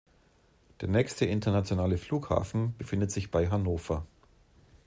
[0.79, 4.03] Der nächste internationale Flughafen befindet sich bei Hannover.